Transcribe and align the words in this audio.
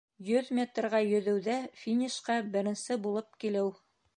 Йөҙ 0.27 0.47
метрға 0.59 1.01
йөҙөүҙә 1.09 1.57
финишҡа 1.83 2.39
беренсе 2.57 2.99
булып 3.05 3.41
килеү 3.45 3.71